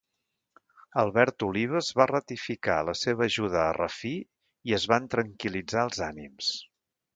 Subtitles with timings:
[1.01, 4.13] Albert Olives va ratificar la seva ajuda a Rafí
[4.73, 6.53] i es van tranquil·litzar els ànims.